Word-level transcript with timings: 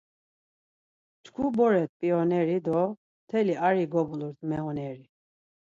Çku 1.23 1.43
boret 1.55 1.91
p̌ioneri, 1.99 2.57
do 2.65 2.79
mteli 3.27 3.55
ari, 3.67 3.85
gobulurt 3.93 4.39
meoneri 4.49 5.05